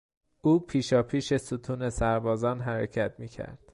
[0.41, 3.59] او پیشاپیش ستون سربازان حرکت می کرد.